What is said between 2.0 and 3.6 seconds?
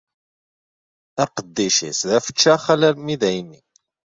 d afeččax alarmi dayen.